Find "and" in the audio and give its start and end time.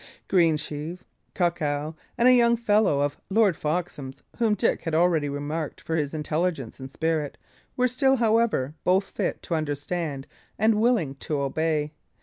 2.17-2.27, 6.79-6.89, 10.57-10.81